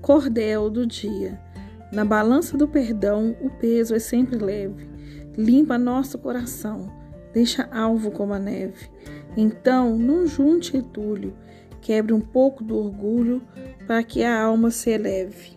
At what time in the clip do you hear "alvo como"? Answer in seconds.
7.72-8.34